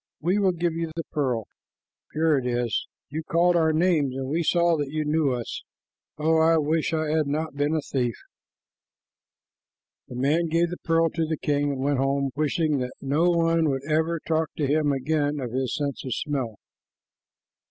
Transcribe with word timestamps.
We 0.19 0.39
will 0.39 0.53
give 0.53 0.73
you 0.73 0.89
the 0.95 1.03
pearl; 1.11 1.45
here 2.13 2.35
it 2.35 2.47
is. 2.47 2.87
You 3.11 3.21
called 3.21 3.55
our 3.55 3.71
names, 3.71 4.15
and 4.15 4.27
we 4.31 4.41
saw 4.41 4.75
that 4.77 4.89
you 4.89 5.05
knew 5.05 5.31
us. 5.31 5.61
Oh, 6.17 6.39
I 6.39 6.57
wish 6.57 6.91
I 6.91 7.09
had 7.09 7.27
not 7.27 7.53
been 7.55 7.75
a 7.75 7.81
thief!" 7.81 8.15
The 10.07 10.15
man 10.15 10.47
gave 10.47 10.71
the 10.71 10.77
pearl 10.83 11.11
to 11.11 11.25
the 11.27 11.37
king, 11.37 11.73
and 11.73 11.81
went 11.81 11.99
home 11.99 12.31
wishing 12.35 12.79
that 12.79 12.95
no 12.99 13.29
one 13.29 13.69
would 13.69 13.83
ever 13.87 14.19
talk 14.27 14.49
to 14.57 14.65
him 14.65 14.91
again 14.91 15.39
of 15.39 15.51
his 15.51 15.75
sense 15.75 16.03
of 16.03 16.15
smell. 16.15 16.55